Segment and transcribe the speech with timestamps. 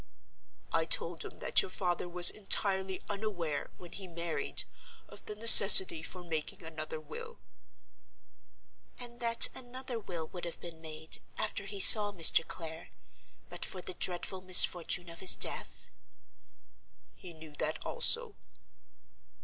[0.73, 4.63] "I told him that your father was entirely unaware, when he married,
[5.07, 7.37] of the necessity for making another will."
[8.97, 12.41] "And that another will would have been made, after he saw Mr.
[12.47, 12.89] Clare,
[13.47, 15.91] but for the dreadful misfortune of his death?"
[17.15, 18.33] "He knew that also."